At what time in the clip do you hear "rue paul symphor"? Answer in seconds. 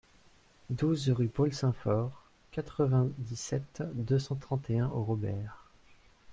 1.11-2.11